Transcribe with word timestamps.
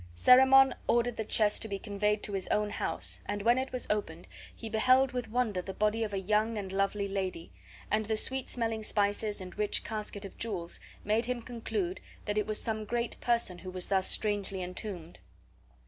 Cerimon 0.15 0.73
ordered 0.87 1.15
the 1.17 1.23
chest 1.23 1.61
to 1.61 1.67
be 1.67 1.77
conveyed 1.77 2.23
to 2.23 2.33
his 2.33 2.47
own 2.47 2.71
house, 2.71 3.19
and 3.27 3.43
when 3.43 3.59
it 3.59 3.71
was 3.71 3.85
opened 3.91 4.27
he 4.55 4.67
beheld 4.67 5.11
with 5.11 5.29
wonder 5.29 5.61
the 5.61 5.75
body 5.75 6.03
of 6.03 6.11
a 6.11 6.17
young 6.19 6.57
and 6.57 6.71
lovely 6.71 7.07
lady; 7.07 7.51
and 7.91 8.07
the 8.07 8.17
sweet 8.17 8.49
smelling 8.49 8.81
spices 8.81 9.39
and 9.39 9.59
rich 9.59 9.83
casket 9.83 10.25
of 10.25 10.39
jewels 10.39 10.79
made 11.05 11.25
him 11.27 11.39
conclude 11.39 12.01
it 12.25 12.47
was 12.47 12.59
some 12.59 12.83
great 12.83 13.15
person 13.21 13.59
who 13.59 13.69
was 13.69 13.89
thus 13.89 14.07
strangely 14.07 14.63
entombed. 14.63 15.19